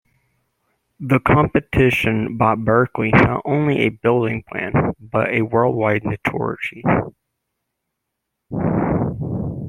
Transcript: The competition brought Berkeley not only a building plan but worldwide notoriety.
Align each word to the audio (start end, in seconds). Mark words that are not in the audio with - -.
The 0.99 1.19
competition 1.19 2.35
brought 2.35 2.65
Berkeley 2.65 3.11
not 3.11 3.43
only 3.45 3.81
a 3.81 3.89
building 3.89 4.43
plan 4.49 4.95
but 4.99 5.27
worldwide 5.51 6.01
notoriety. 6.05 6.83